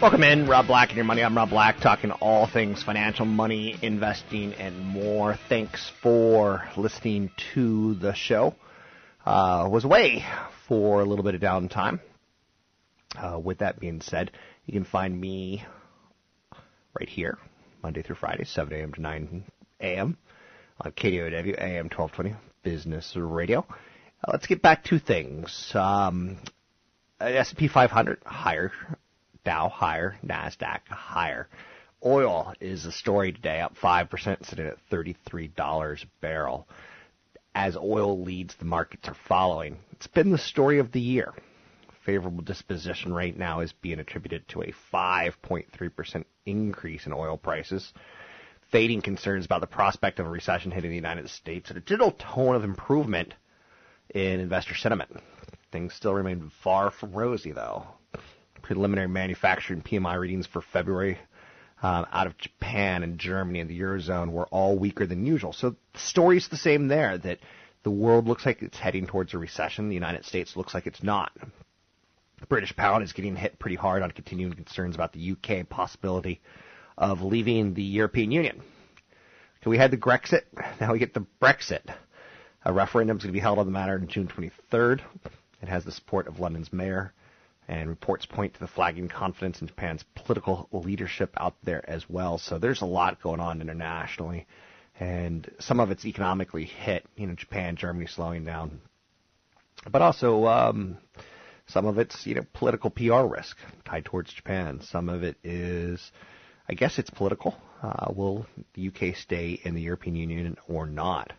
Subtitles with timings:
[0.00, 1.24] Welcome in, Rob Black and your money.
[1.24, 5.36] I'm Rob Black, talking all things financial, money, investing, and more.
[5.48, 8.54] Thanks for listening to the show.
[9.26, 10.24] Uh, was away
[10.68, 11.98] for a little bit of downtime.
[13.16, 14.30] Uh, with that being said,
[14.66, 15.64] you can find me
[16.96, 17.36] right here,
[17.82, 18.92] Monday through Friday, 7 a.m.
[18.92, 19.44] to 9
[19.80, 20.16] a.m.
[20.80, 23.66] on KDOW AM 1220 Business Radio.
[24.22, 25.72] Uh, let's get back to things.
[25.74, 26.38] Um,
[27.20, 28.70] S&P 500 higher
[29.48, 31.48] Dow higher, Nasdaq higher.
[32.04, 36.68] Oil is the story today, up 5%, sitting at $33 a barrel.
[37.54, 39.78] As oil leads, the markets are following.
[39.92, 41.32] It's been the story of the year.
[42.04, 47.94] Favorable disposition right now is being attributed to a 5.3% increase in oil prices.
[48.70, 52.12] Fading concerns about the prospect of a recession hitting the United States and a general
[52.12, 53.32] tone of improvement
[54.10, 55.22] in investor sentiment.
[55.72, 57.86] Things still remain far from rosy, though
[58.68, 61.16] preliminary manufacturing PMI readings for February
[61.82, 65.54] um, out of Japan and Germany and the Eurozone were all weaker than usual.
[65.54, 67.38] So the story's the same there that
[67.82, 69.88] the world looks like it's heading towards a recession.
[69.88, 71.32] The United States looks like it's not.
[72.40, 76.42] The British pound is getting hit pretty hard on continuing concerns about the UK possibility
[76.98, 78.60] of leaving the European Union.
[79.64, 80.42] So we had the Grexit,
[80.80, 81.90] now we get the Brexit.
[82.66, 85.00] A referendum is going to be held on the matter on June 23rd.
[85.62, 87.14] It has the support of London's mayor
[87.68, 92.38] and reports point to the flagging confidence in Japan's political leadership out there as well.
[92.38, 94.46] So there's a lot going on internationally,
[94.98, 97.04] and some of it's economically hit.
[97.16, 98.80] You know, Japan, Germany slowing down,
[99.90, 100.96] but also um,
[101.66, 104.80] some of it's you know political PR risk tied towards Japan.
[104.82, 106.10] Some of it is,
[106.68, 107.54] I guess, it's political.
[107.82, 111.34] Uh, will the UK stay in the European Union or not?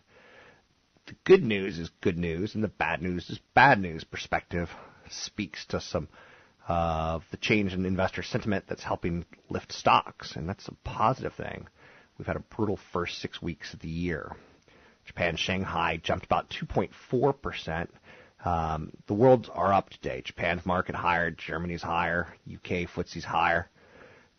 [1.07, 4.69] The good news is good news, and the bad news is bad news perspective
[5.11, 6.07] speaks to some
[6.67, 11.67] of the change in investor sentiment that's helping lift stocks, and that's a positive thing.
[12.17, 14.35] We've had a brutal first six weeks of the year.
[15.05, 17.87] Japan Shanghai jumped about 2.4%.
[18.45, 20.21] Um, the worlds are up today.
[20.23, 23.69] Japan's market higher, Germany's higher, UK FTSE's higher.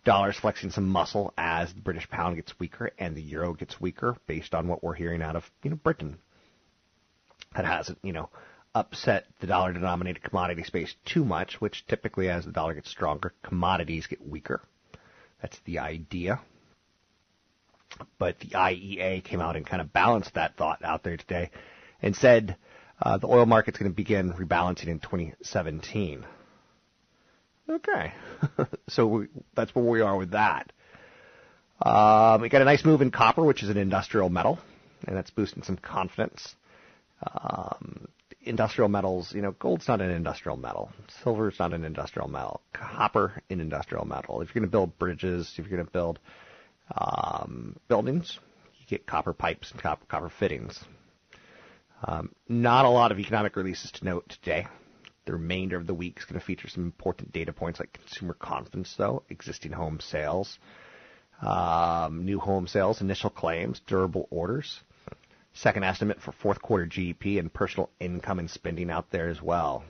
[0.04, 4.16] Dollar's flexing some muscle as the British pound gets weaker and the euro gets weaker
[4.26, 6.16] based on what we're hearing out of you know Britain.
[7.54, 8.30] That hasn't you know
[8.74, 13.32] upset the dollar denominated commodity space too much, which typically as the dollar gets stronger,
[13.42, 14.62] commodities get weaker.
[15.42, 16.40] That's the idea.
[18.18, 21.50] But the IEA came out and kind of balanced that thought out there today
[22.00, 22.56] and said
[23.02, 26.24] uh, the oil market's going to begin rebalancing in 2017.
[27.68, 28.12] Okay.
[28.88, 30.72] so we, that's where we are with that.
[31.82, 34.58] Um, we got a nice move in copper, which is an industrial metal,
[35.06, 36.54] and that's boosting some confidence.
[37.22, 38.08] Um,
[38.50, 40.90] industrial metals, you know, gold's not an industrial metal.
[41.22, 42.60] Silver's not an industrial metal.
[42.74, 44.42] Copper, an industrial metal.
[44.42, 46.18] If you're going to build bridges, if you're going to build
[46.94, 48.38] um, buildings,
[48.78, 50.78] you get copper pipes and copper, copper fittings.
[52.02, 54.66] Um, not a lot of economic releases to note today.
[55.26, 58.34] The remainder of the week is going to feature some important data points like consumer
[58.34, 60.58] confidence, though, existing home sales,
[61.42, 64.80] um, new home sales, initial claims, durable orders.
[65.52, 69.84] Second estimate for fourth quarter GDP and personal income and spending out there as well.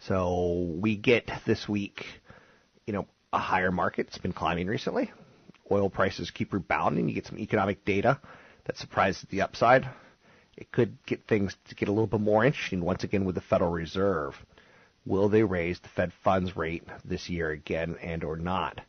[0.00, 2.06] So we get this week,
[2.86, 4.08] you know, a higher market.
[4.08, 5.10] It's been climbing recently.
[5.70, 7.08] Oil prices keep rebounding.
[7.08, 8.20] You get some economic data
[8.66, 9.88] that surprises the upside.
[10.56, 13.40] It could get things to get a little bit more interesting once again with the
[13.40, 14.34] Federal Reserve.
[15.04, 18.80] Will they raise the Fed funds rate this year again and or not?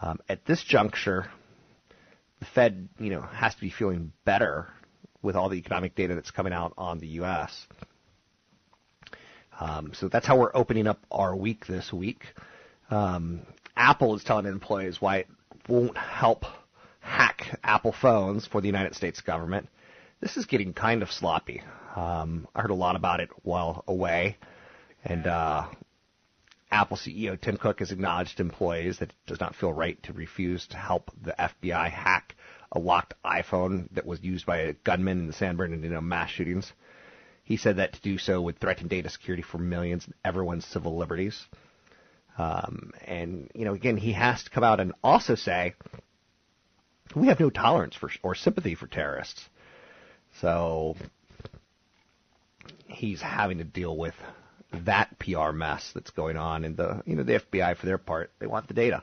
[0.00, 1.30] Um, at this juncture,
[2.40, 4.68] the Fed, you know, has to be feeling better
[5.22, 7.66] with all the economic data that's coming out on the U.S.
[9.60, 12.24] Um, so that's how we're opening up our week this week.
[12.90, 13.42] Um,
[13.76, 15.28] Apple is telling employees why it
[15.68, 16.44] won't help
[17.00, 19.68] hack Apple phones for the United States government.
[20.20, 21.62] This is getting kind of sloppy.
[21.94, 24.36] Um, I heard a lot about it while away,
[25.04, 25.66] and uh,
[26.70, 30.66] Apple CEO Tim Cook has acknowledged employees that it does not feel right to refuse
[30.68, 32.36] to help the FBI hack
[32.72, 36.72] a locked iPhone that was used by a gunman in the San Bernardino mass shootings.
[37.42, 40.96] He said that to do so would threaten data security for millions and everyone's civil
[40.96, 41.44] liberties.
[42.38, 45.74] Um, and you know, again, he has to come out and also say
[47.14, 49.48] we have no tolerance for or sympathy for terrorists.
[50.40, 50.96] So
[52.86, 54.14] he's having to deal with
[54.72, 58.30] that PR mess that's going on, and the you know the FBI for their part
[58.38, 59.02] they want the data.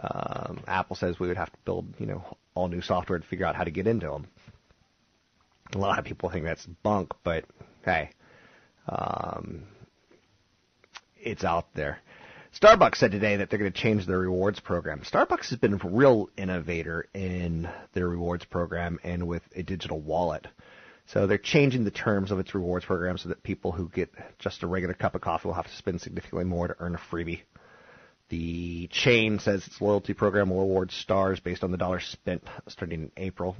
[0.00, 3.46] Um, Apple says we would have to build you know all new software to figure
[3.46, 4.26] out how to get into them.
[5.74, 7.44] A lot of people think that's bunk, but
[7.84, 8.10] hey,
[8.88, 9.62] um,
[11.20, 11.98] it's out there.
[12.60, 15.00] Starbucks said today that they're going to change their rewards program.
[15.00, 20.46] Starbucks has been a real innovator in their rewards program and with a digital wallet.
[21.06, 24.62] So they're changing the terms of its rewards program so that people who get just
[24.62, 27.42] a regular cup of coffee will have to spend significantly more to earn a freebie.
[28.30, 33.02] The chain says its loyalty program will award stars based on the dollars spent starting
[33.02, 33.54] in April.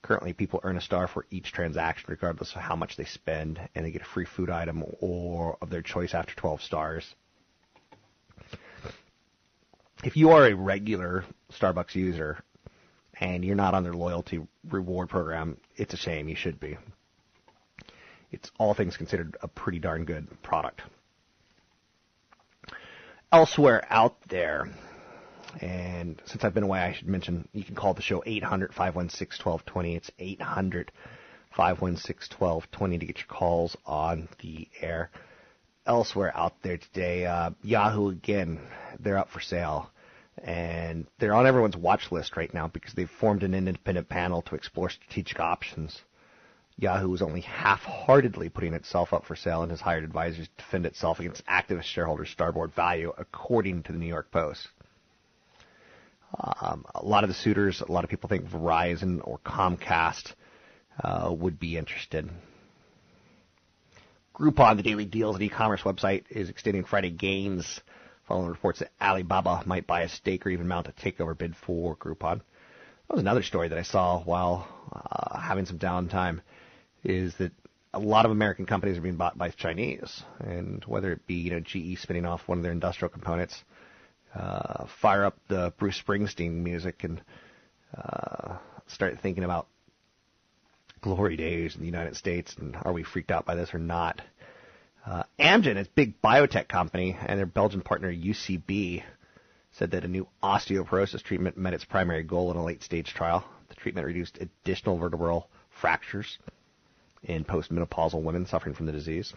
[0.00, 3.84] Currently, people earn a star for each transaction, regardless of how much they spend, and
[3.84, 7.14] they get a free food item or of their choice after 12 stars.
[10.02, 12.42] If you are a regular Starbucks user
[13.22, 16.28] and you're not on their loyalty reward program, it's a shame.
[16.28, 16.76] You should be.
[18.32, 20.82] It's all things considered a pretty darn good product.
[23.30, 24.68] Elsewhere out there,
[25.60, 29.44] and since I've been away, I should mention you can call the show 800 516
[29.44, 29.94] 1220.
[29.94, 30.90] It's 800
[31.56, 35.12] 516 1220 to get your calls on the air.
[35.86, 38.58] Elsewhere out there today, uh, Yahoo again,
[38.98, 39.92] they're up for sale
[40.42, 44.54] and they're on everyone's watch list right now because they've formed an independent panel to
[44.54, 46.02] explore strategic options.
[46.78, 50.84] Yahoo is only half-heartedly putting itself up for sale and has hired advisors to defend
[50.86, 54.66] itself against activist shareholders' starboard value, according to the New York Post.
[56.60, 60.32] Um, a lot of the suitors, a lot of people think Verizon or Comcast
[61.04, 62.28] uh, would be interested.
[64.34, 67.80] Groupon, the daily deals and e-commerce website, is extending Friday gains
[68.32, 71.94] following reports that Alibaba might buy a stake or even mount a takeover bid for
[71.96, 72.38] Groupon.
[72.38, 76.40] That was another story that I saw while uh, having some downtime.
[77.04, 77.52] Is that
[77.92, 81.50] a lot of American companies are being bought by Chinese, and whether it be you
[81.50, 83.62] know GE spinning off one of their industrial components,
[84.34, 87.20] uh, fire up the Bruce Springsteen music, and
[87.94, 88.56] uh,
[88.86, 89.66] start thinking about
[91.02, 94.22] glory days in the United States, and are we freaked out by this or not?
[95.04, 99.02] Uh, Amgen, its big biotech company, and their Belgian partner UCB
[99.72, 103.44] said that a new osteoporosis treatment met its primary goal in a late-stage trial.
[103.68, 106.38] The treatment reduced additional vertebral fractures
[107.24, 109.32] in postmenopausal women suffering from the disease.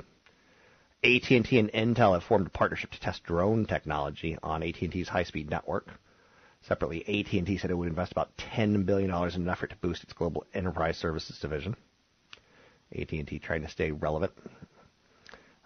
[1.03, 5.87] AT&T and Intel have formed a partnership to test drone technology on AT&T's high-speed network.
[6.67, 10.13] Separately, AT&T said it would invest about $10 billion in an effort to boost its
[10.13, 11.75] global enterprise services division.
[12.97, 14.31] AT&T trying to stay relevant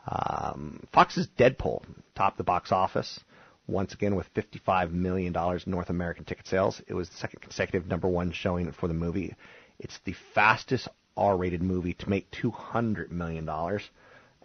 [0.09, 1.83] um, Fox's Deadpool
[2.15, 3.19] topped the box office
[3.67, 6.81] once again with $55 million in North American ticket sales.
[6.87, 9.35] It was the second consecutive number one showing for the movie.
[9.77, 13.47] It's the fastest R-rated movie to make $200 million,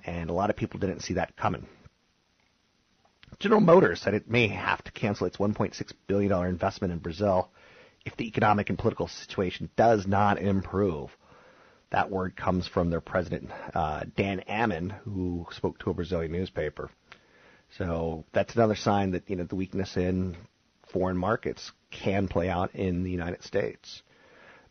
[0.04, 1.66] and a lot of people didn't see that coming.
[3.38, 7.50] General Motors said it may have to cancel its $1.6 billion investment in Brazil
[8.04, 11.10] if the economic and political situation does not improve.
[11.94, 16.90] That word comes from their president, uh, Dan Ammann, who spoke to a Brazilian newspaper.
[17.78, 20.36] So that's another sign that you know the weakness in
[20.92, 24.02] foreign markets can play out in the United States.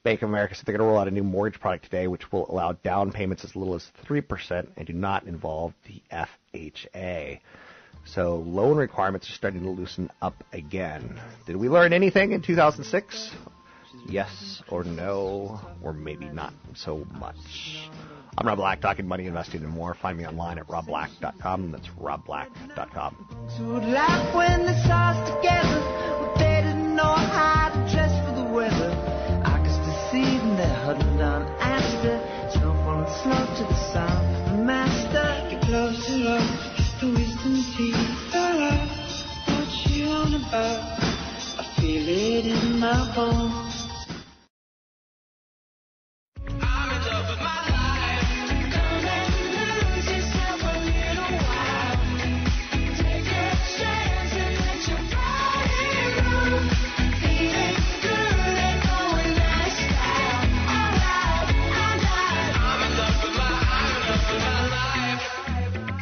[0.04, 2.30] Bank of America said they're going to roll out a new mortgage product today, which
[2.30, 7.40] will allow down payments as little as 3% and do not involve the FHA.
[8.04, 11.22] So loan requirements are starting to loosen up again.
[11.46, 13.32] Did we learn anything in 2006?
[14.06, 17.90] Yes or no, or maybe not so much.
[18.38, 19.94] I'm Rob Black, talking money, investing, and more.
[19.94, 21.72] Find me online at robblack.com.
[21.72, 23.48] That's robblack.com.
[23.58, 25.80] So like when the stars together,
[26.20, 28.92] but they didn't know how to dress for the weather.
[29.46, 29.64] I
[30.12, 31.22] see them huddled
[33.24, 33.78] slow to the
[34.64, 35.48] master.
[35.50, 36.10] Get close
[37.02, 38.34] wisdom teeth,
[39.48, 40.82] what you on about?
[41.60, 43.53] I feel it in my bones.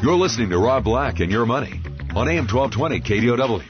[0.01, 1.79] You're listening to Rob Black and Your Money
[2.15, 3.61] on AM 1220 KDOW.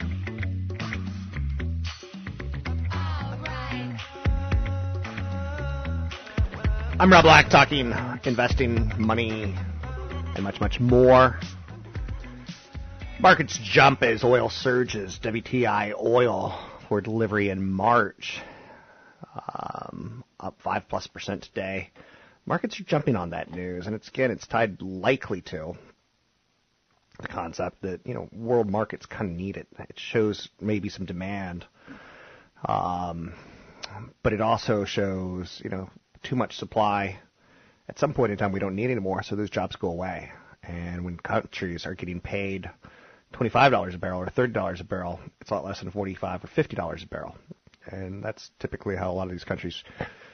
[6.97, 9.53] I'm Rob Black, talking investing, money,
[10.33, 11.37] and much, much more.
[13.19, 15.19] Markets jump as oil surges.
[15.21, 16.57] WTI oil
[16.87, 18.39] for delivery in March,
[19.53, 21.89] um, up five plus percent today.
[22.45, 25.75] Markets are jumping on that news, and it's again, it's tied likely to
[27.21, 29.67] the concept that you know world markets kind of need it.
[29.79, 31.65] It shows maybe some demand,
[32.65, 33.33] um,
[34.23, 35.89] but it also shows you know
[36.23, 37.19] too much supply.
[37.89, 40.31] At some point in time, we don't need anymore, so those jobs go away.
[40.63, 42.69] And when countries are getting paid
[43.33, 47.03] $25 a barrel or $30 a barrel, it's a lot less than 45 or $50
[47.03, 47.35] a barrel.
[47.87, 49.83] And that's typically how a lot of these countries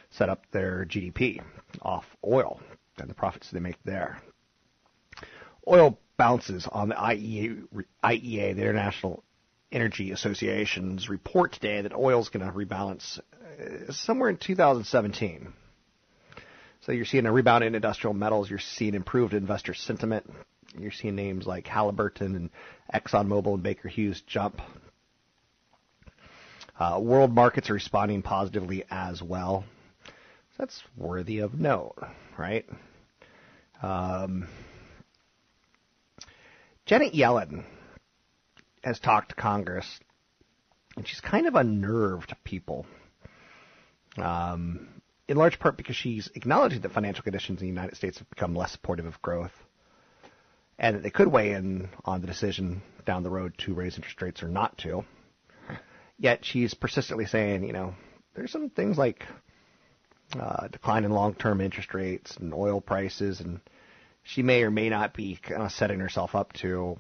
[0.10, 1.42] set up their GDP
[1.82, 2.60] off oil
[3.00, 4.22] and the profits they make there.
[5.68, 7.68] Oil bounces on the IEA,
[8.04, 9.24] IEA the International
[9.72, 15.54] Energy Association's report today that oil is going to rebalance uh, somewhere in 2017.
[16.82, 18.50] So you're seeing a rebound in industrial metals.
[18.50, 20.32] You're seeing improved investor sentiment.
[20.78, 22.50] You're seeing names like Halliburton and
[22.94, 24.62] ExxonMobil and Baker Hughes jump.
[26.80, 29.66] Uh, world markets are responding positively as well.
[30.58, 31.96] That's worthy of note,
[32.38, 32.66] right?
[33.82, 34.48] Um,
[36.88, 37.66] Janet Yellen
[38.82, 40.00] has talked to Congress,
[40.96, 42.86] and she's kind of unnerved people.
[44.16, 44.88] Um,
[45.28, 48.56] in large part because she's acknowledging that financial conditions in the United States have become
[48.56, 49.52] less supportive of growth,
[50.80, 54.22] and that they could weigh in on the decision down the road to raise interest
[54.22, 55.04] rates or not to.
[56.18, 57.96] Yet she's persistently saying, you know,
[58.34, 59.26] there's some things like
[60.40, 63.60] uh, decline in long-term interest rates and oil prices, and
[64.28, 66.98] she may or may not be kind of setting herself up to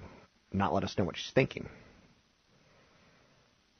[0.53, 1.67] not let us know what she's thinking.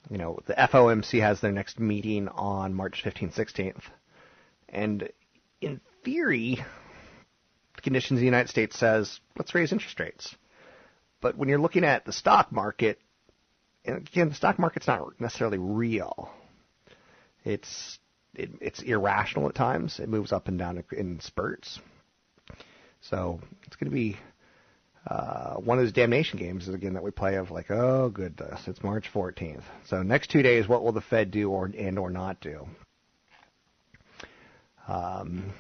[0.10, 3.84] You know, the FOMC has their next meeting on March 15th, 16th.
[4.68, 5.10] And
[5.62, 6.64] in theory,
[7.76, 10.36] the conditions in the United States says, let's raise interest rates.
[11.22, 13.00] But when you're looking at the stock market,
[13.86, 16.30] and again, the stock market's not necessarily real.
[17.46, 17.98] It's
[18.36, 20.00] it, it's irrational at times.
[20.00, 21.80] It moves up and down in spurts.
[23.02, 24.18] So it's going to be
[25.08, 28.84] uh, one of those damnation games again that we play of like, oh goodness, it's
[28.84, 29.64] March 14th.
[29.86, 32.68] So next two days, what will the Fed do or and or not do?
[34.88, 35.54] Um,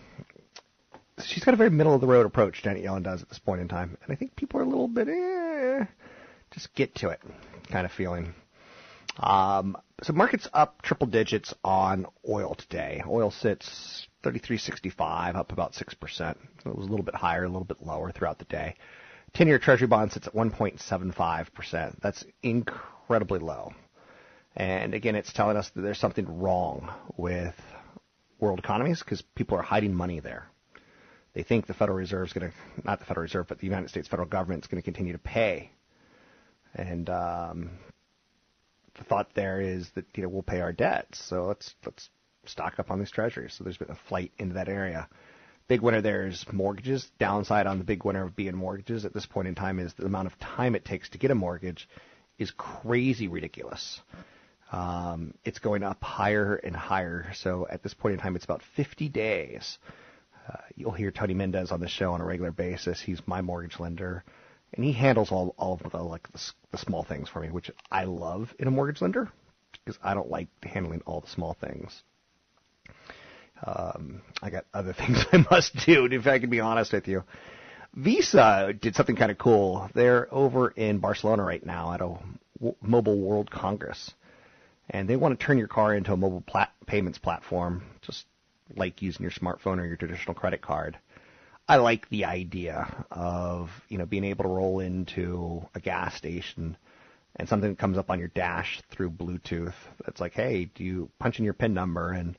[1.25, 3.61] she's got a very middle of the road approach, Janet Yellen does at this point
[3.61, 5.85] in time, and I think people are a little bit, eh,
[6.51, 7.19] just get to it,
[7.71, 8.33] kind of feeling.
[9.19, 13.03] Um, so markets up triple digits on oil today.
[13.07, 16.37] Oil sits 33.65, up about six percent.
[16.65, 18.75] It was a little bit higher, a little bit lower throughout the day.
[19.33, 22.01] Ten-year Treasury bond sits at 1.75 percent.
[22.01, 23.73] That's incredibly low.
[24.55, 27.55] And again, it's telling us that there's something wrong with
[28.39, 30.47] world economies because people are hiding money there.
[31.33, 33.89] They think the Federal Reserve is going to, not the Federal Reserve, but the United
[33.89, 35.71] States federal government is going to continue to pay.
[36.73, 37.69] And um,
[38.97, 42.09] the thought there is that you know we'll pay our debts, so let's let's
[42.45, 43.53] stock up on these treasuries.
[43.57, 45.07] So there's been a flight into that area.
[45.67, 47.09] Big winner there is mortgages.
[47.19, 50.05] Downside on the big winner of being mortgages at this point in time is the
[50.05, 51.89] amount of time it takes to get a mortgage
[52.37, 53.99] is crazy ridiculous.
[54.71, 57.31] Um, it's going up higher and higher.
[57.35, 59.77] So at this point in time, it's about 50 days.
[60.47, 63.01] Uh, you'll hear Tony Mendez on the show on a regular basis.
[63.01, 64.23] He's my mortgage lender,
[64.73, 67.71] and he handles all all of the like the, the small things for me, which
[67.91, 69.29] I love in a mortgage lender
[69.83, 72.03] because I don't like handling all the small things.
[73.65, 77.23] Um, I got other things I must do, if I can be honest with you.
[77.93, 79.89] Visa did something kind of cool.
[79.95, 82.15] They're over in Barcelona right now at a
[82.81, 84.11] Mobile World Congress
[84.89, 88.25] and they want to turn your car into a mobile plat- payments platform, just
[88.75, 90.97] like using your smartphone or your traditional credit card.
[91.67, 96.77] I like the idea of you know being able to roll into a gas station
[97.35, 99.75] and something comes up on your dash through Bluetooth.
[100.07, 102.35] It's like, hey, do you punch in your PIN number and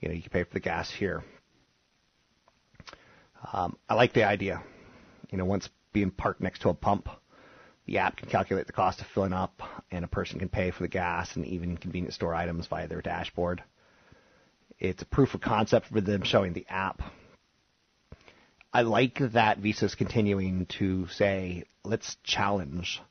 [0.00, 1.22] you know you can pay for the gas here.
[3.52, 4.62] Um, I like the idea.
[5.30, 7.08] You know, once being parked next to a pump,
[7.86, 10.82] the app can calculate the cost of filling up, and a person can pay for
[10.82, 13.62] the gas and even convenience store items via their dashboard.
[14.78, 17.02] It's a proof of concept for them showing the app.
[18.72, 23.02] I like that Visa's continuing to say, let's challenge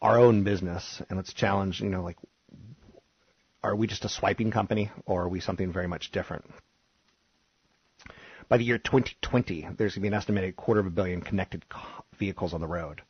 [0.00, 2.18] our own business and let's challenge, you know, like,
[3.64, 6.44] are we just a swiping company or are we something very much different?
[8.48, 11.64] By the year 2020, there's going to be an estimated quarter of a billion connected
[12.16, 13.02] vehicles on the road.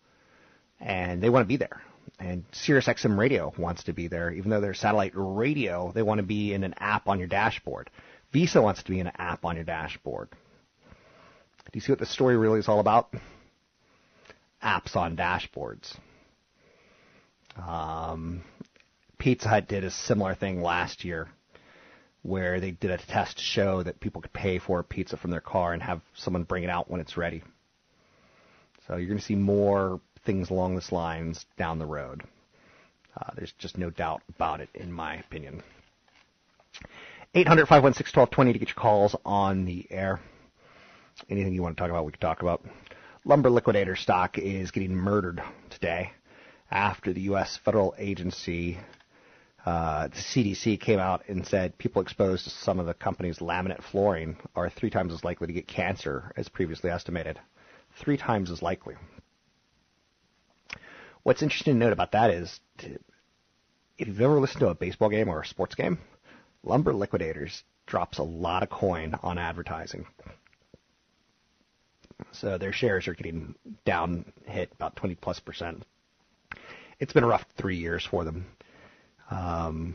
[0.80, 1.82] And they want to be there.
[2.18, 4.30] And SiriusXM Radio wants to be there.
[4.30, 7.90] Even though they're satellite radio, they want to be in an app on your dashboard.
[8.32, 10.30] Visa wants to be in an app on your dashboard.
[11.66, 13.12] Do you see what the story really is all about?
[14.62, 15.96] Apps on dashboards.
[17.56, 18.42] Um,
[19.18, 21.28] Pizza Hut did a similar thing last year
[22.22, 25.30] where they did a test to show that people could pay for a pizza from
[25.30, 27.42] their car and have someone bring it out when it's ready.
[28.86, 32.24] So you're going to see more things along this lines down the road.
[33.16, 35.62] Uh, there's just no doubt about it, in my opinion.
[37.34, 40.20] 800 516 1220 to get your calls on the air.
[41.28, 42.64] Anything you want to talk about, we can talk about.
[43.24, 46.12] Lumber liquidator stock is getting murdered today
[46.70, 47.58] after the U.S.
[47.64, 48.78] federal agency
[49.66, 53.82] uh, the CDC came out and said people exposed to some of the company's laminate
[53.82, 57.40] flooring are three times as likely to get cancer as previously estimated.
[57.98, 58.94] Three times as likely.
[61.24, 62.98] What's interesting to note about that is to,
[63.98, 65.98] if you've ever listened to a baseball game or a sports game,
[66.62, 70.06] Lumber Liquidators drops a lot of coin on advertising.
[72.32, 75.84] So their shares are getting down hit about 20 plus percent.
[76.98, 78.46] It's been a rough three years for them.
[79.30, 79.94] Um,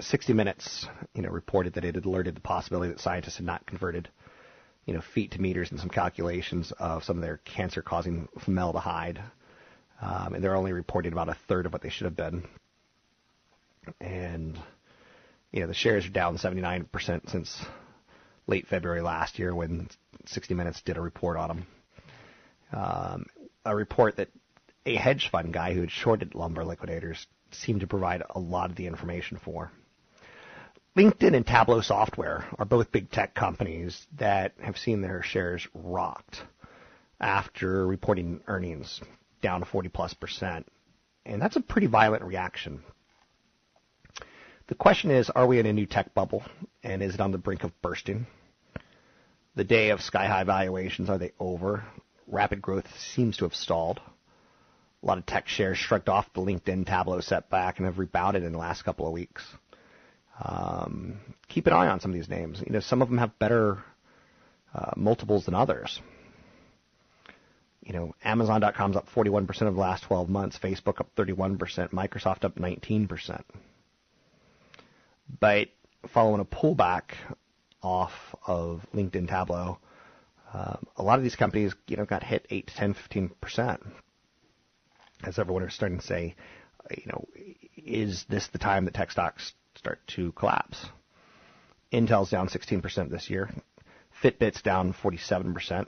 [0.00, 3.66] 60 Minutes, you know, reported that it had alerted the possibility that scientists had not
[3.66, 4.08] converted,
[4.84, 9.20] you know, feet to meters in some calculations of some of their cancer-causing formaldehyde,
[10.00, 12.46] um, and they're only reporting about a third of what they should have been.
[14.00, 14.58] And
[15.52, 17.64] you know, the shares are down 79% since
[18.48, 19.88] late February last year when
[20.26, 21.66] 60 Minutes did a report on them.
[22.72, 23.26] Um,
[23.64, 24.28] a report that
[24.86, 28.76] a hedge fund guy who had shorted lumber liquidators seemed to provide a lot of
[28.76, 29.70] the information for.
[30.96, 36.42] LinkedIn and Tableau Software are both big tech companies that have seen their shares rocked
[37.20, 39.00] after reporting earnings
[39.42, 40.66] down 40 plus percent.
[41.24, 42.82] And that's a pretty violent reaction.
[44.68, 46.42] The question is, are we in a new tech bubble
[46.82, 48.26] and is it on the brink of bursting?
[49.58, 51.82] The day of sky high valuations, are they over?
[52.28, 54.00] Rapid growth seems to have stalled.
[55.02, 58.52] A lot of tech shares shrugged off the LinkedIn Tableau setback and have rebounded in
[58.52, 59.44] the last couple of weeks.
[60.40, 61.18] Um,
[61.48, 62.62] keep an eye on some of these names.
[62.64, 63.82] You know, some of them have better
[64.72, 66.00] uh, multiples than others.
[67.82, 71.58] You know, Amazon.com's up 41% of the last 12 months, Facebook up 31%,
[71.90, 73.42] Microsoft up 19%.
[75.40, 75.66] But
[76.14, 77.14] following a pullback
[77.82, 78.12] off
[78.46, 79.78] of LinkedIn Tableau,
[80.52, 83.78] uh, a lot of these companies, you know, got hit 8 to 10, 15%
[85.24, 86.34] as everyone is starting to say,
[86.96, 87.26] you know,
[87.76, 90.86] is this the time that tech stocks start to collapse?
[91.92, 93.50] Intel's down 16% this year.
[94.22, 95.86] Fitbit's down 47%.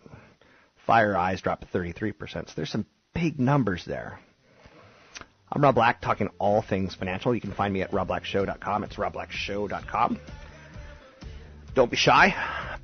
[0.88, 2.33] FireEye's dropped 33%.
[2.33, 4.18] So there's some big numbers there.
[5.53, 7.35] I'm Rob Black, talking all things financial.
[7.35, 8.85] You can find me at robblackshow.com.
[8.85, 10.18] It's robblackshow.com.
[11.80, 12.34] Don't be shy.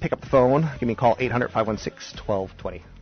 [0.00, 0.70] Pick up the phone.
[0.80, 2.95] Give me a call, 800 516 1220.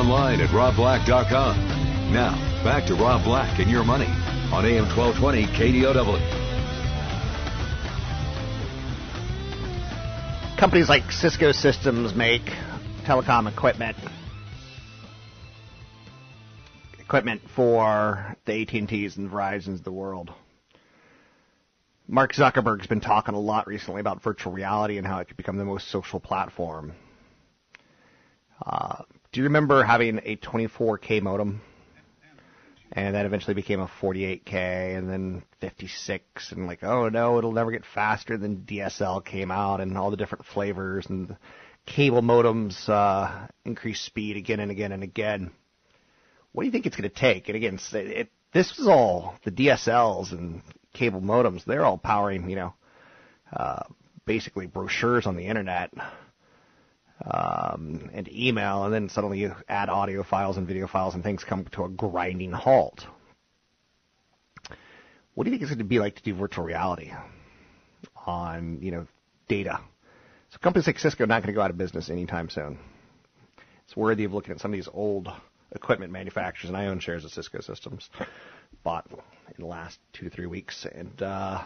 [0.00, 1.56] Online at robblack.com.
[2.10, 2.32] Now,
[2.64, 4.06] back to Rob Black and your money
[4.50, 6.18] on AM 1220 KDOW.
[10.56, 12.40] Companies like Cisco Systems make
[13.04, 13.98] telecom equipment
[16.98, 20.32] equipment for the AT&Ts and Verizons of the world.
[22.08, 25.58] Mark Zuckerberg's been talking a lot recently about virtual reality and how it could become
[25.58, 26.94] the most social platform.
[28.64, 31.62] Uh, do you remember having a 24K modem?
[32.92, 37.70] And that eventually became a 48K and then 56 and like, oh no, it'll never
[37.70, 38.36] get faster.
[38.36, 41.36] Then DSL came out and all the different flavors and
[41.86, 45.52] cable modems uh, increased speed again and again and again
[46.52, 47.48] what do you think it's going to take?
[47.48, 50.62] And again, it, it, this was all the DSLs and
[50.92, 51.64] cable modems.
[51.64, 52.74] They're all powering, you know,
[53.52, 53.84] uh,
[54.24, 55.92] basically brochures on the internet
[57.24, 61.44] um, and email, and then suddenly you add audio files and video files, and things
[61.44, 63.06] come to a grinding halt.
[65.34, 67.12] What do you think it's going to be like to do virtual reality
[68.26, 69.06] on, you know,
[69.48, 69.80] data?
[70.50, 72.78] So companies like Cisco are not going to go out of business anytime soon.
[73.84, 75.28] It's worthy of looking at some of these old
[75.72, 78.08] equipment manufacturers, and I own shares of Cisco Systems,
[78.84, 81.62] bought in the last two to three weeks, and uh,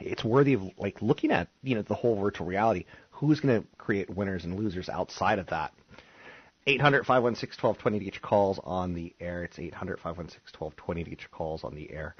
[0.00, 2.84] it's worthy of like looking at you know the whole virtual reality.
[3.22, 5.72] Who's going to create winners and losers outside of that?
[6.66, 9.44] 800 516 1220 to get your calls on the air.
[9.44, 12.16] It's 800 516 1220 to get your calls on the air.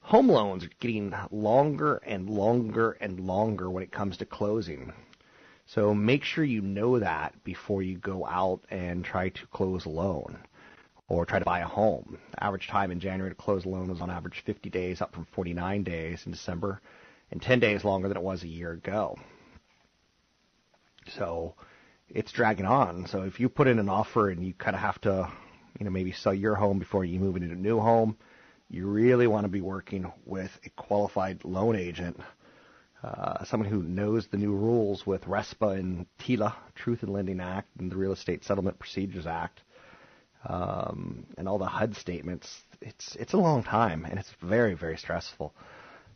[0.00, 4.94] Home loans are getting longer and longer and longer when it comes to closing.
[5.66, 9.90] So make sure you know that before you go out and try to close a
[9.90, 10.38] loan
[11.10, 12.16] or try to buy a home.
[12.40, 15.26] Average time in January to close a loan was on average 50 days, up from
[15.34, 16.80] 49 days in December,
[17.30, 19.14] and 10 days longer than it was a year ago.
[21.16, 21.54] So
[22.08, 23.06] it's dragging on.
[23.06, 25.30] So if you put in an offer and you kind of have to,
[25.78, 28.16] you know, maybe sell your home before you move into a new home,
[28.70, 32.20] you really want to be working with a qualified loan agent
[33.02, 37.68] uh, someone who knows the new rules with RESPA and TILA, Truth in Lending Act,
[37.78, 39.62] and the Real Estate Settlement Procedures Act,
[40.46, 42.62] um, and all the HUD statements.
[42.80, 45.54] It's it's a long time, and it's very very stressful.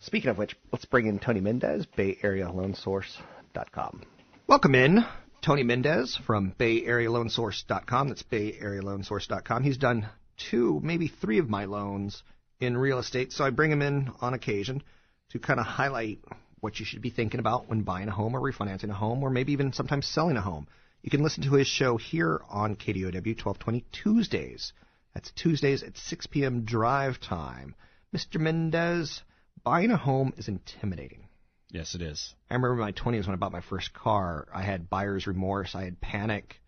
[0.00, 4.02] Speaking of which, let's bring in Tony Mendez, BayAreaLoanSource.com.
[4.48, 5.04] Welcome in,
[5.40, 8.08] Tony Mendez from BayAreaLoanSource.com.
[8.08, 9.62] That's BayAreaLoanSource.com.
[9.62, 12.24] He's done two, maybe three of my loans
[12.58, 14.82] in real estate, so I bring him in on occasion
[15.30, 16.18] to kind of highlight
[16.58, 19.30] what you should be thinking about when buying a home or refinancing a home or
[19.30, 20.66] maybe even sometimes selling a home.
[21.02, 24.72] You can listen to his show here on KDOW 1220 Tuesdays.
[25.14, 26.64] That's Tuesdays at 6 p.m.
[26.64, 27.76] drive time.
[28.14, 28.40] Mr.
[28.40, 29.22] Mendez,
[29.62, 31.28] buying a home is intimidating.
[31.72, 32.34] Yes, it is.
[32.48, 35.84] I remember my 20s when I bought my first car, I had buyer's remorse, I
[35.84, 36.60] had panic.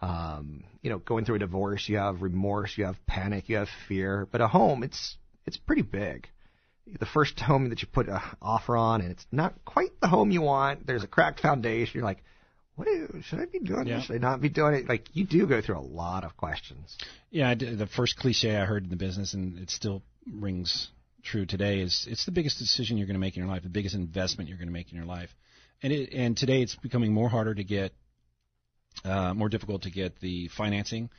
[0.00, 3.68] Um, you know, going through a divorce, you have remorse, you have panic, you have
[3.88, 4.26] fear.
[4.30, 6.28] But a home, it's it's pretty big
[6.98, 10.30] the first home that you put an offer on, and it's not quite the home
[10.30, 10.86] you want.
[10.86, 11.92] There's a cracked foundation.
[11.94, 12.22] You're like,
[12.76, 14.00] what do, should I be doing yeah.
[14.00, 14.88] Should I not be doing it?
[14.88, 16.96] Like you do go through a lot of questions.
[17.30, 20.88] Yeah, the first cliche I heard in the business, and it still rings
[21.22, 23.68] true today, is it's the biggest decision you're going to make in your life, the
[23.68, 25.30] biggest investment you're going to make in your life,
[25.82, 27.92] and it, and today it's becoming more harder to get,
[29.04, 31.10] uh, more difficult to get the financing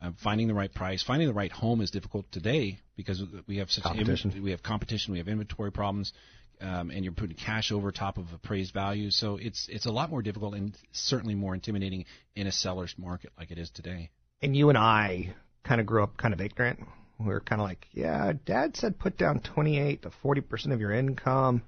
[0.00, 3.70] uh, finding the right price, finding the right home is difficult today because we have
[3.70, 4.32] such competition.
[4.32, 6.12] Im- we have competition, we have inventory problems,
[6.60, 9.10] um, and you're putting cash over top of appraised value.
[9.10, 12.04] So it's it's a lot more difficult and certainly more intimidating
[12.36, 14.10] in a seller's market like it is today.
[14.40, 16.80] And you and I kind of grew up kind of ignorant.
[17.18, 20.80] We were kind of like, yeah, Dad said put down 28 to 40 percent of
[20.80, 21.62] your income.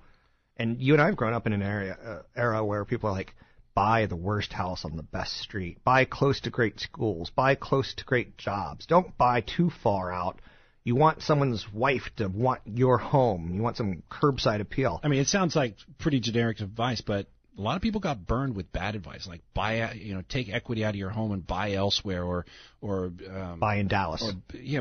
[0.57, 3.15] And you and I have grown up in an area uh, era where people are
[3.15, 3.35] like,
[3.75, 5.83] buy the worst house on the best street.
[5.85, 7.31] Buy close to great schools.
[7.31, 8.87] Buy close to great jobs.
[8.87, 10.39] Don't buy too far out.
[10.85, 13.53] You want someone's wife to want your home.
[13.55, 15.01] You want some curbside appeal.
[15.03, 17.27] I mean, it sounds like pretty generic advice, but
[17.59, 20.85] a lot of people got burned with bad advice, like buy, you know, take equity
[20.85, 22.47] out of your home and buy elsewhere, or
[22.81, 24.23] or um, buy in Dallas.
[24.23, 24.81] Or, yeah,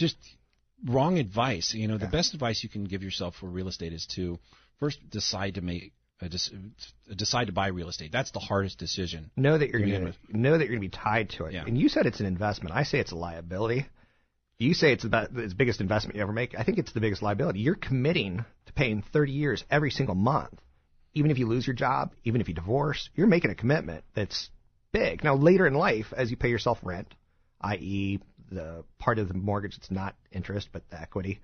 [0.00, 0.16] just
[0.84, 1.72] wrong advice.
[1.74, 4.38] You know, the best advice you can give yourself for real estate is to
[4.80, 5.92] first decide to make
[7.16, 8.12] decide to buy real estate.
[8.12, 9.30] That's the hardest decision.
[9.36, 11.54] Know that you're going to know that you're going to be tied to it.
[11.54, 11.64] Yeah.
[11.66, 12.74] And you said it's an investment.
[12.74, 13.86] I say it's a liability.
[14.58, 16.58] You say it's the it's biggest investment you ever make.
[16.58, 17.60] I think it's the biggest liability.
[17.60, 20.60] You're committing to paying 30 years every single month.
[21.14, 24.50] Even if you lose your job, even if you divorce, you're making a commitment that's
[24.92, 25.24] big.
[25.24, 27.14] Now later in life, as you pay yourself rent,
[27.62, 31.40] i.e., the part of the mortgage that's not interest but the equity,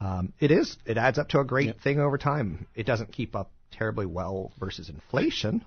[0.00, 1.80] um, it is it adds up to a great yep.
[1.80, 2.66] thing over time.
[2.74, 5.64] It doesn't keep up terribly well versus inflation.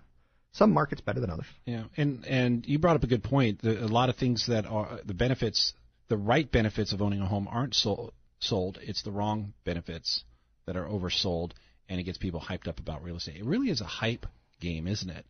[0.54, 1.46] Some markets better than others.
[1.66, 3.62] Yeah, and and you brought up a good point.
[3.62, 5.74] The, a lot of things that are the benefits,
[6.08, 8.80] the right benefits of owning a home aren't so sold.
[8.82, 10.24] It's the wrong benefits
[10.66, 11.52] that are oversold,
[11.90, 13.38] and it gets people hyped up about real estate.
[13.38, 14.26] It really is a hype
[14.60, 15.26] game, isn't it?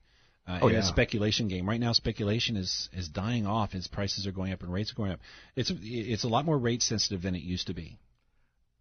[0.48, 0.80] Uh, Oh, and yeah.
[0.80, 1.68] a speculation game.
[1.68, 4.96] Right now, speculation is is dying off as prices are going up and rates are
[4.96, 5.20] going up.
[5.56, 7.98] It's it's a lot more rate sensitive than it used to be.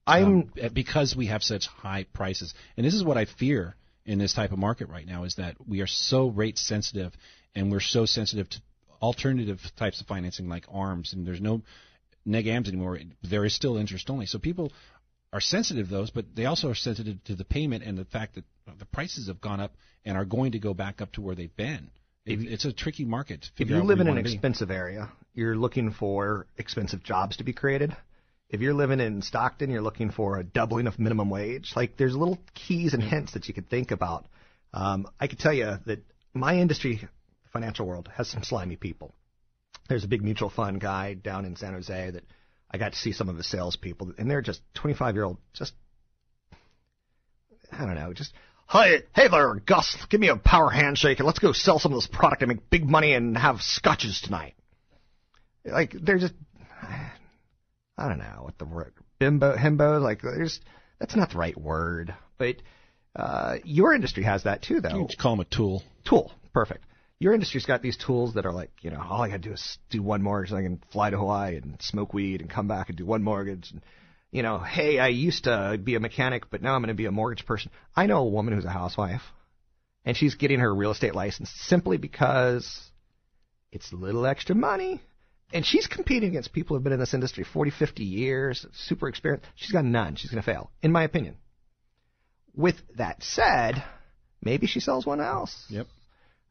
[0.07, 0.25] I'm
[0.63, 2.55] Um, because we have such high prices.
[2.77, 3.75] And this is what I fear
[4.05, 7.13] in this type of market right now is that we are so rate sensitive
[7.57, 8.61] and we're so sensitive to
[9.03, 11.63] alternative types of financing like arms and there's no
[12.25, 13.01] neg AMs anymore.
[13.23, 14.27] There is still interest only.
[14.27, 14.73] So people
[15.37, 18.37] are sensitive to those, but they also are sensitive to the payment and the fact
[18.37, 18.45] that
[18.79, 21.55] the prices have gone up and are going to go back up to where they've
[21.57, 21.91] been.
[22.25, 23.43] It, it's a tricky market.
[23.43, 24.33] To if you live in an wanna be.
[24.33, 27.95] expensive area, you're looking for expensive jobs to be created.
[28.49, 31.73] If you're living in Stockton, you're looking for a doubling of minimum wage.
[31.77, 34.27] Like there's little keys and hints that you could think about.
[34.73, 36.01] Um, I could tell you that
[36.33, 39.15] my industry, the financial world, has some slimy people.
[39.89, 42.25] There's a big mutual fund guy down in San Jose that
[42.71, 45.73] I got to see some of his salespeople, and they're just 25 year old, just
[47.73, 48.33] I don't know, just
[48.69, 49.97] Hi, hey there, Gus.
[50.11, 52.69] Give me a power handshake and let's go sell some of this product and make
[52.69, 54.55] big money and have scotches tonight.
[55.65, 56.35] Like they're just,
[57.97, 60.21] I don't know what the word bimbo himbo like.
[60.21, 60.61] There's
[60.99, 62.57] that's not the right word, but
[63.15, 64.99] uh, your industry has that too, though.
[64.99, 65.85] You can call them a tool.
[66.05, 66.85] Tool, perfect.
[67.19, 69.79] Your industry's got these tools that are like, you know, all I gotta do is
[69.91, 72.89] do one mortgage, and I can fly to Hawaii and smoke weed and come back
[72.89, 73.71] and do one mortgage.
[73.71, 73.81] And,
[74.31, 77.07] you know, hey, I used to be a mechanic, but now I'm going to be
[77.07, 77.71] a mortgage person.
[77.95, 79.23] I know a woman who's a housewife,
[80.05, 82.91] and she's getting her real estate license simply because
[83.73, 85.01] it's a little extra money.
[85.53, 89.47] And she's competing against people who've been in this industry 40, 50 years, super experienced.
[89.55, 90.17] She's got none.
[90.17, 91.37] She's going to fail, in my opinion.
[92.55, 93.85] With that said,
[94.43, 95.65] maybe she sells one else.
[95.69, 95.87] Yep.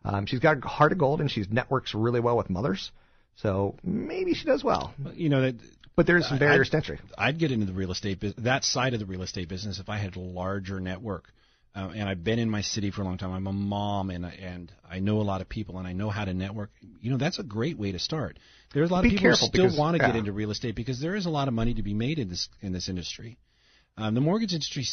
[0.06, 2.92] Um, she's got a heart of gold, and she networks really well with mothers.
[3.38, 4.94] So maybe she does well.
[5.14, 5.56] You know that
[5.96, 7.00] But there's some barriers I'd- to entry.
[7.18, 9.90] I'd get into the real estate business, that side of the real estate business, if
[9.90, 11.34] I had a larger network.
[11.76, 13.34] Uh, and I've been in my city for a long time.
[13.34, 16.24] I'm a mom, and and I know a lot of people, and I know how
[16.24, 16.70] to network.
[17.02, 18.40] You know, that's a great way to start.
[18.74, 20.76] There's a lot Be of people who still because- want to get into real estate
[20.76, 23.38] because there is a lot of money to be made in this in this industry.
[23.98, 24.86] Um, the mortgage industry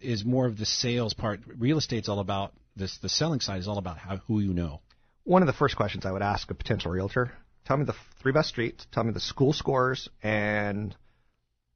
[0.00, 1.40] is more of the sales part.
[1.46, 2.98] Real estate's all about this.
[2.98, 4.80] The selling side is all about how who you know.
[5.24, 7.32] One of the first questions I would ask a potential realtor:
[7.66, 8.86] Tell me the three best streets.
[8.92, 10.96] Tell me the school scores, and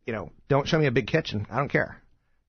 [0.06, 1.46] you know, don't show me a big kitchen.
[1.50, 2.00] I don't care.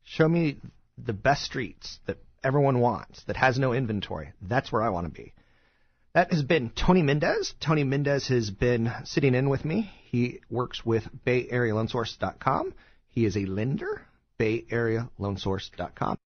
[0.04, 0.58] Show me
[0.98, 4.34] the best streets that everyone wants that has no inventory.
[4.42, 5.34] That's where I want to be.
[6.14, 7.56] That has been Tony Mendez.
[7.60, 9.92] Tony Mendez has been sitting in with me.
[10.12, 12.74] He works with BayAreaLoanSource.com.
[13.10, 14.04] He is a lender.
[14.40, 16.18] BayAreaLoanSource.com.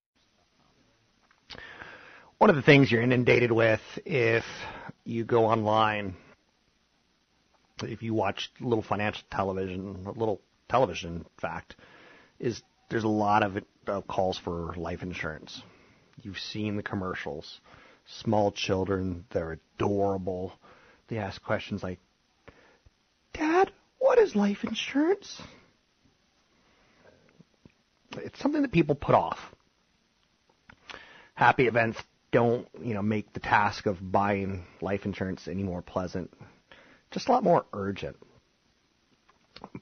[2.38, 4.44] One of the things you're inundated with if
[5.04, 6.16] you go online,
[7.82, 11.76] if you watch little financial television, a little television, in fact,
[12.40, 15.64] is there's a lot of uh, calls for life insurance.
[16.22, 17.60] You've seen the commercials.
[18.06, 20.54] Small children, they're adorable.
[21.08, 22.00] They ask questions like,
[23.34, 25.42] Dad, what is life insurance?
[28.16, 29.40] It's something that people put off.
[31.34, 32.00] Happy events
[32.32, 36.32] don't, you know, make the task of buying life insurance any more pleasant.
[37.12, 38.18] Just a lot more urgent.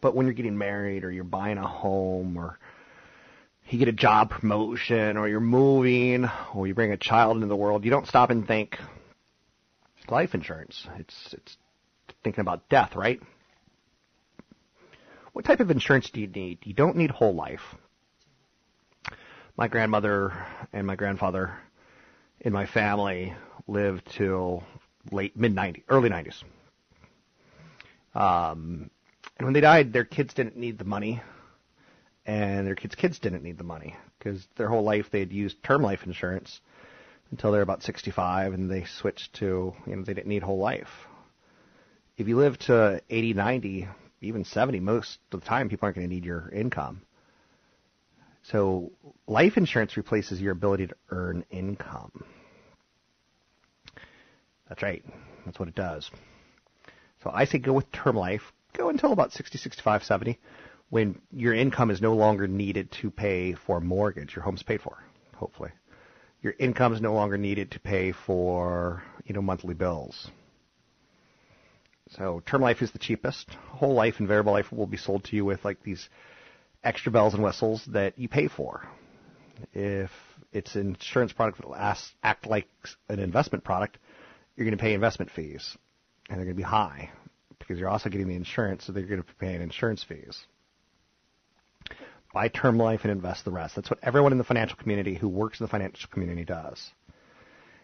[0.01, 2.60] But when you're getting married or you're buying a home or
[3.69, 7.55] you get a job promotion or you're moving or you bring a child into the
[7.55, 8.77] world, you don't stop and think
[10.08, 10.88] life insurance.
[10.97, 11.58] It's it's
[12.23, 13.19] thinking about death, right?
[15.34, 16.60] What type of insurance do you need?
[16.63, 17.75] You don't need whole life.
[19.58, 20.34] My grandmother
[20.71, 21.58] and my grandfather
[22.41, 23.33] in my family
[23.67, 24.63] lived till
[25.11, 26.43] late mid 90s, early 90s.
[28.13, 28.89] Um,
[29.37, 31.21] and when they died, their kids didn't need the money,
[32.25, 35.61] and their kids' kids didn't need the money because their whole life they had used
[35.63, 36.61] term life insurance
[37.31, 41.07] until they're about 65, and they switched to you know they didn't need whole life.
[42.17, 43.87] If you live to 80, 90,
[44.21, 47.01] even 70, most of the time people aren't going to need your income.
[48.51, 48.91] So
[49.27, 52.23] life insurance replaces your ability to earn income.
[54.69, 55.03] That's right.
[55.45, 56.10] That's what it does.
[57.23, 58.41] So I say go with term life.
[58.77, 60.39] Go until about 60, 65, 70
[60.89, 64.36] when your income is no longer needed to pay for mortgage.
[64.36, 64.97] Your home's paid for,
[65.36, 65.71] hopefully.
[66.41, 70.29] Your income is no longer needed to pay for, you know, monthly bills.
[72.10, 73.49] So term life is the cheapest.
[73.69, 76.08] Whole life and variable life will be sold to you with like these
[76.85, 78.87] extra bells and whistles that you pay for.
[79.73, 80.11] If
[80.53, 82.67] it's an insurance product that act like
[83.09, 83.97] an investment product,
[84.55, 85.77] you're going to pay investment fees,
[86.29, 87.09] and they're going to be high
[87.59, 90.45] because you're also getting the insurance, so they're going to be paying insurance fees.
[92.33, 93.75] Buy term life and invest the rest.
[93.75, 96.91] That's what everyone in the financial community who works in the financial community does.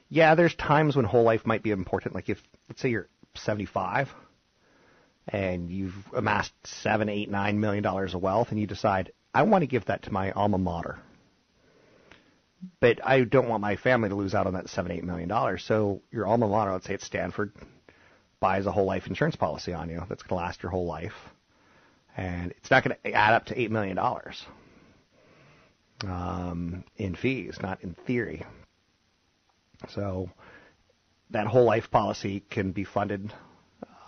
[0.09, 2.13] Yeah, there's times when whole life might be important.
[2.13, 2.37] Like if,
[2.67, 4.09] let's say you're 75
[5.27, 9.61] and you've amassed seven, eight, nine million dollars of wealth, and you decide I want
[9.61, 10.99] to give that to my alma mater,
[12.79, 15.63] but I don't want my family to lose out on that seven, eight million dollars.
[15.63, 17.53] So your alma mater, let's say it's Stanford,
[18.39, 21.13] buys a whole life insurance policy on you that's going to last your whole life,
[22.17, 24.45] and it's not going to add up to eight million dollars
[26.03, 28.43] um, in fees, not in theory.
[29.89, 30.29] So
[31.31, 33.33] that whole life policy can be funded,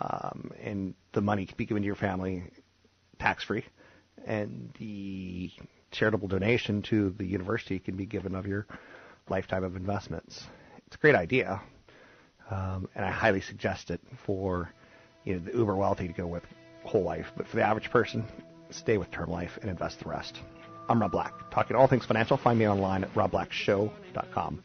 [0.00, 2.44] um, and the money can be given to your family
[3.18, 3.64] tax free,
[4.26, 5.50] and the
[5.90, 8.66] charitable donation to the university can be given of your
[9.28, 10.42] lifetime of investments.
[10.86, 11.60] It's a great idea,
[12.50, 14.70] um, and I highly suggest it for
[15.24, 16.42] you know the uber wealthy to go with
[16.84, 18.24] whole life, but for the average person,
[18.70, 20.40] stay with term life and invest the rest.
[20.88, 22.36] I'm Rob Black, talking all things financial.
[22.36, 24.62] Find me online at robblackshow.com.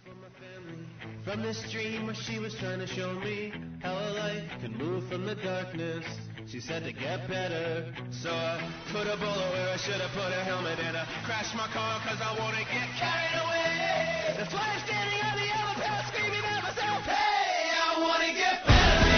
[1.29, 5.07] From this dream where she was trying to show me how a life can move
[5.09, 6.03] from the darkness.
[6.47, 7.93] She said to get better.
[8.09, 8.57] So I
[8.91, 12.01] put a bullet where I should have put a helmet and I crashed my car
[12.01, 14.37] cause I wanna get carried away.
[14.39, 19.08] That's why I'm standing on the path screaming at myself, hey, I wanna get better.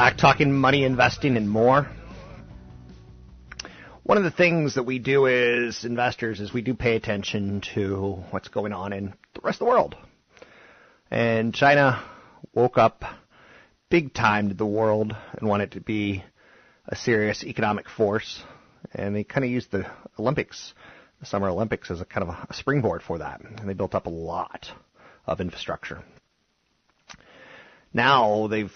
[0.00, 1.86] Black, talking money, investing, and more.
[4.02, 8.24] One of the things that we do as investors is we do pay attention to
[8.30, 9.94] what's going on in the rest of the world.
[11.10, 12.02] And China
[12.54, 13.04] woke up
[13.90, 16.24] big time to the world and wanted to be
[16.88, 18.42] a serious economic force.
[18.94, 19.84] And they kind of used the
[20.18, 20.72] Olympics,
[21.20, 23.42] the Summer Olympics, as a kind of a springboard for that.
[23.42, 24.72] And they built up a lot
[25.26, 26.02] of infrastructure.
[27.92, 28.68] Now they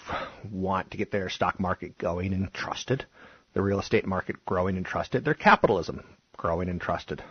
[0.50, 3.07] want to get their stock market going and trusted,
[3.53, 6.03] the real estate market growing and trusted, their capitalism
[6.37, 7.22] growing and trusted.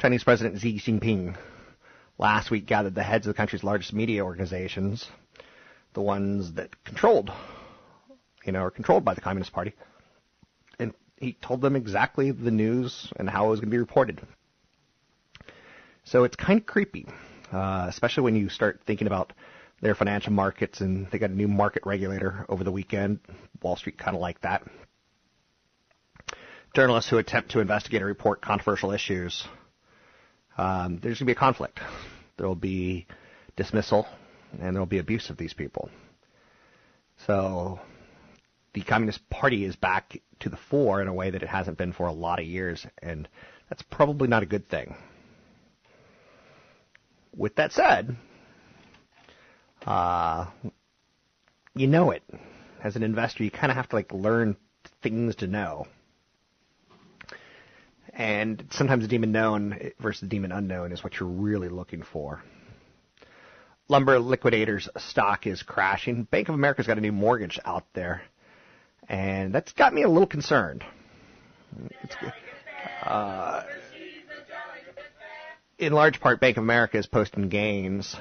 [0.00, 1.36] Chinese President Xi Jinping
[2.16, 5.08] last week gathered the heads of the country's largest media organizations,
[5.94, 7.32] the ones that controlled,
[8.44, 9.72] you know, are controlled by the Communist Party,
[10.78, 14.20] and he told them exactly the news and how it was going to be reported.
[16.04, 17.06] So it's kind of creepy,
[17.52, 19.32] uh, especially when you start thinking about
[19.80, 23.20] their financial markets, and they got a new market regulator over the weekend.
[23.62, 24.62] Wall Street kind of like that.
[26.74, 29.44] Journalists who attempt to investigate and report controversial issues,
[30.56, 31.80] um, there's going to be a conflict.
[32.36, 33.06] There will be
[33.56, 34.06] dismissal,
[34.60, 35.90] and there will be abuse of these people.
[37.26, 37.80] So
[38.72, 41.92] the Communist Party is back to the fore in a way that it hasn't been
[41.92, 43.28] for a lot of years, and
[43.68, 44.94] that's probably not a good thing.
[47.36, 48.16] With that said,
[49.86, 50.46] uh,
[51.74, 52.22] you know it.
[52.82, 54.56] As an investor, you kind of have to like learn
[55.02, 55.86] things to know.
[58.12, 62.42] And sometimes the demon known versus the demon unknown is what you're really looking for.
[63.88, 66.24] Lumber Liquidators stock is crashing.
[66.24, 68.22] Bank of America's got a new mortgage out there,
[69.08, 70.84] and that's got me a little concerned.
[72.02, 72.14] It's,
[73.02, 73.64] uh,
[75.78, 78.16] in large part, Bank of America is posting gains.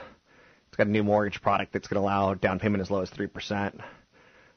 [0.79, 3.81] Got a new mortgage product that's going to allow down payment as low as 3%.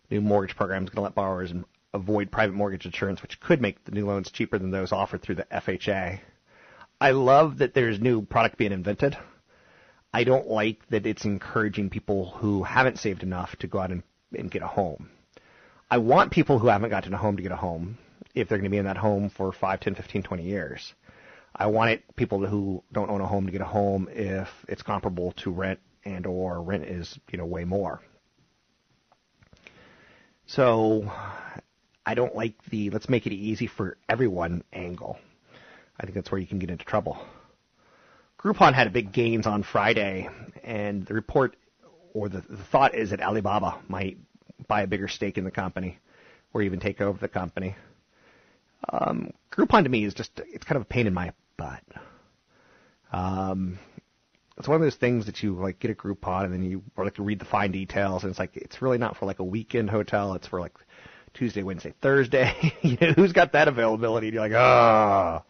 [0.09, 1.53] New mortgage program is going to let borrowers
[1.93, 5.35] avoid private mortgage insurance, which could make the new loans cheaper than those offered through
[5.35, 6.21] the FHA.
[7.01, 9.19] I love that there's new product being invented.
[10.15, 14.05] I don't like that it's encouraging people who haven't saved enough to go out and,
[14.33, 15.11] and get a home.
[15.91, 17.99] I want people who haven't gotten a home to get a home
[18.33, 20.95] if they're going to be in that home for 5, 10, 15, 20 years.
[21.53, 24.83] I want it people who don't own a home to get a home if it's
[24.83, 28.01] comparable to rent and or rent is, you know, way more.
[30.47, 31.11] So
[32.05, 35.19] I don't like the let's make it easy for everyone angle.
[35.99, 37.19] I think that's where you can get into trouble.
[38.39, 40.29] Groupon had a big gains on Friday,
[40.65, 41.57] and the report
[42.13, 44.19] or the, the thought is that Alibaba might
[44.67, 45.99] buy a bigger stake in the company
[46.53, 47.77] or even take over the company.
[48.89, 51.83] Um, Groupon to me is just it's kind of a pain in my butt.
[53.13, 53.79] Um,
[54.59, 57.05] it's one of those things that you like get a Groupon and then you or
[57.05, 59.91] like read the fine details and it's like it's really not for like a weekend
[59.91, 60.35] hotel.
[60.35, 60.75] It's for like
[61.35, 62.75] Tuesday, Wednesday, Thursday.
[62.83, 64.29] you know, who's got that availability?
[64.29, 65.43] And you're like, ah.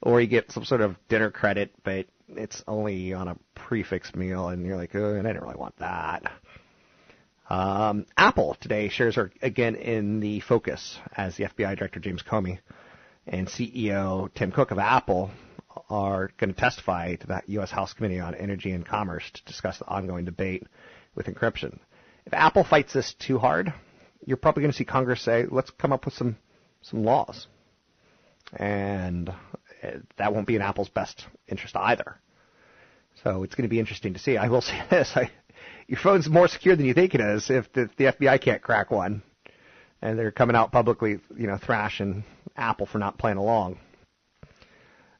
[0.00, 4.14] Or you get some sort of dinner credit, but it's only on a prix fixe
[4.14, 6.30] meal, and you're like, oh, and I didn't really want that.
[7.50, 12.58] Um, Apple today shares are again in the focus as the FBI Director James Comey
[13.26, 15.30] and CEO Tim Cook of Apple
[15.88, 17.70] are going to testify to the U.S.
[17.70, 20.66] House Committee on Energy and Commerce to discuss the ongoing debate
[21.14, 21.78] with encryption.
[22.26, 23.72] If Apple fights this too hard,
[24.26, 26.36] you're probably going to see Congress say, let's come up with some,
[26.82, 27.46] some laws.
[28.52, 29.32] And
[29.82, 32.18] eh, that won't be in Apple's best interest either.
[33.24, 34.36] So it's going to be interesting to see.
[34.36, 35.30] I will say this: I,
[35.86, 38.90] your phone's more secure than you think it is if the, the FBI can't crack
[38.90, 39.22] one,
[40.00, 42.24] and they're coming out publicly, you know, thrashing
[42.56, 43.78] Apple for not playing along.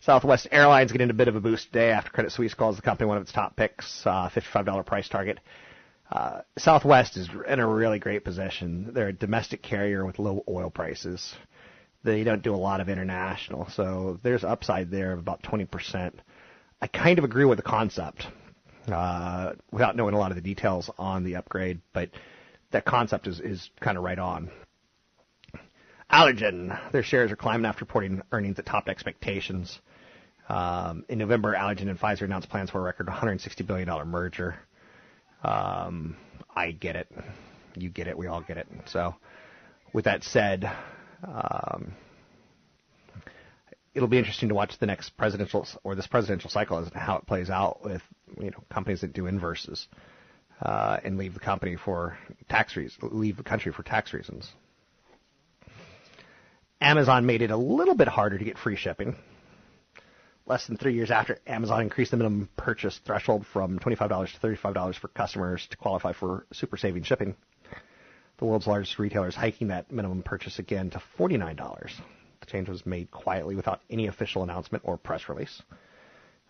[0.00, 3.08] Southwest Airlines getting a bit of a boost today after Credit Suisse calls the company
[3.08, 5.40] one of its top picks, uh, $55 price target.
[6.10, 8.92] Uh, Southwest is in a really great position.
[8.94, 11.34] They're a domestic carrier with low oil prices.
[12.04, 16.12] They don't do a lot of international, so there's upside there of about 20%.
[16.80, 18.24] I kind of agree with the concept,
[18.86, 22.10] uh, without knowing a lot of the details on the upgrade, but
[22.70, 24.48] that concept is, is kind of right on.
[26.10, 29.80] Allergan, their shares are climbing after reporting earnings that topped expectations.
[30.48, 34.56] Um, in November, Allergan and Pfizer announced plans for a record $160 billion merger.
[35.44, 36.16] Um,
[36.54, 37.08] I get it.
[37.74, 38.16] You get it.
[38.16, 38.66] We all get it.
[38.86, 39.14] So,
[39.92, 40.70] with that said,
[41.22, 41.92] um,
[43.94, 47.26] it'll be interesting to watch the next presidential or this presidential cycle as how it
[47.26, 48.02] plays out with
[48.40, 49.86] you know companies that do inverses
[50.62, 52.18] uh, and leave the company for
[52.48, 54.50] tax reasons, leave the country for tax reasons.
[56.80, 59.16] Amazon made it a little bit harder to get free shipping.
[60.48, 64.94] Less than three years after Amazon increased the minimum purchase threshold from $25 to $35
[64.94, 67.36] for customers to qualify for super saving shipping,
[68.38, 71.90] the world's largest retailer is hiking that minimum purchase again to $49.
[72.40, 75.60] The change was made quietly without any official announcement or press release.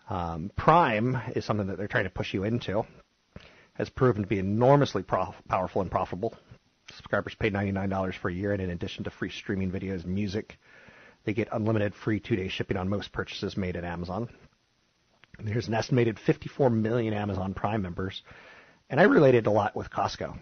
[0.09, 2.85] Um, Prime is something that they're trying to push you into.
[3.73, 6.37] Has proven to be enormously prof- powerful and profitable.
[6.95, 10.57] Subscribers pay $99 for a year, and in addition to free streaming videos music,
[11.25, 14.29] they get unlimited free two-day shipping on most purchases made at Amazon.
[15.39, 18.21] There's an estimated 54 million Amazon Prime members,
[18.89, 20.37] and I related a lot with Costco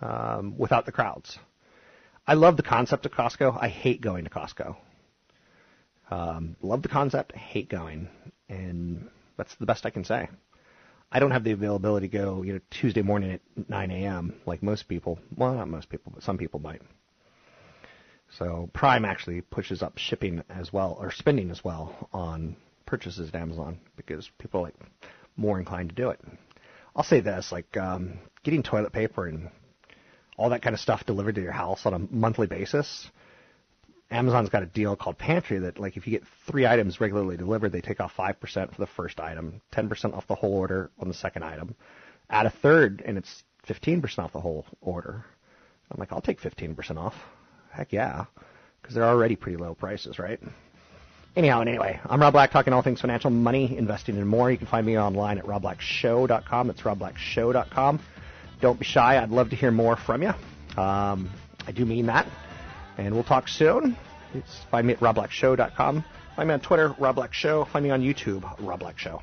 [0.00, 1.38] um, without the crowds.
[2.26, 3.58] I love the concept of Costco.
[3.60, 4.76] I hate going to Costco.
[6.10, 8.08] Um, love the concept, hate going,
[8.48, 10.28] and that's the best I can say.
[11.10, 14.34] I don't have the availability to go, you know, Tuesday morning at 9 a.m.
[14.46, 15.18] like most people.
[15.36, 16.80] Well, not most people, but some people might.
[18.38, 22.56] So Prime actually pushes up shipping as well, or spending as well on
[22.86, 24.74] purchases at Amazon because people are like
[25.36, 26.20] more inclined to do it.
[26.96, 29.50] I'll say this, like um, getting toilet paper and
[30.36, 33.08] all that kind of stuff delivered to your house on a monthly basis.
[34.10, 37.72] Amazon's got a deal called Pantry that, like, if you get three items regularly delivered,
[37.72, 38.38] they take off 5%
[38.74, 41.74] for the first item, 10% off the whole order on the second item.
[42.28, 45.24] Add a third, and it's 15% off the whole order.
[45.90, 47.14] I'm like, I'll take 15% off.
[47.72, 48.26] Heck yeah.
[48.80, 50.40] Because they're already pretty low prices, right?
[51.34, 54.50] Anyhow and anyway, I'm Rob Black talking all things financial, money, investing, and more.
[54.50, 56.66] You can find me online at robblackshow.com.
[56.66, 58.00] That's robblackshow.com.
[58.60, 59.20] Don't be shy.
[59.20, 60.32] I'd love to hear more from you.
[60.76, 61.30] Um,
[61.66, 62.26] I do mean that.
[62.98, 63.96] And we'll talk soon.
[64.34, 66.04] It's find me at robblackshow.com.
[66.36, 67.64] Find me on Twitter, Rob Black Show.
[67.64, 69.22] Find me on YouTube, Rob Black Show.